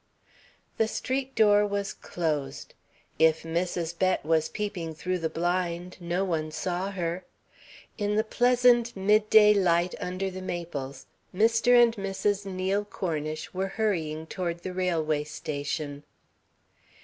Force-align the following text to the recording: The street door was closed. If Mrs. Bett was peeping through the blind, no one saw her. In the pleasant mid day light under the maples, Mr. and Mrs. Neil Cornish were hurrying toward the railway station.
The 0.77 0.87
street 0.87 1.35
door 1.35 1.63
was 1.63 1.93
closed. 1.93 2.73
If 3.19 3.43
Mrs. 3.43 3.95
Bett 3.99 4.25
was 4.25 4.49
peeping 4.49 4.95
through 4.95 5.19
the 5.19 5.29
blind, 5.29 5.97
no 5.99 6.25
one 6.25 6.49
saw 6.49 6.89
her. 6.89 7.23
In 7.99 8.15
the 8.15 8.23
pleasant 8.23 8.97
mid 8.97 9.29
day 9.29 9.53
light 9.53 9.93
under 9.99 10.31
the 10.31 10.41
maples, 10.41 11.05
Mr. 11.35 11.79
and 11.79 11.95
Mrs. 11.97 12.47
Neil 12.47 12.83
Cornish 12.83 13.53
were 13.53 13.67
hurrying 13.77 14.25
toward 14.25 14.61
the 14.63 14.73
railway 14.73 15.23
station. 15.23 16.01